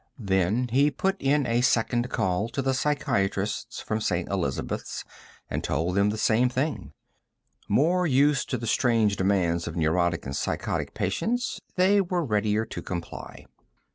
Then 0.17 0.67
he 0.69 0.89
put 0.89 1.15
in 1.21 1.45
a 1.45 1.61
second 1.61 2.09
call 2.09 2.49
to 2.49 2.63
the 2.63 2.73
psychiatrists 2.73 3.79
from 3.81 4.01
St. 4.01 4.27
Elizabeths 4.29 5.05
and 5.47 5.63
told 5.63 5.93
them 5.93 6.09
the 6.09 6.17
same 6.17 6.49
thing. 6.49 6.93
More 7.69 8.07
used 8.07 8.49
to 8.49 8.57
the 8.57 8.65
strange 8.65 9.15
demands 9.15 9.67
of 9.67 9.75
neurotic 9.75 10.25
and 10.25 10.35
psychotic 10.35 10.95
patients, 10.95 11.61
they 11.75 12.01
were 12.01 12.25
readier 12.25 12.65
to 12.65 12.81
comply. 12.81 13.45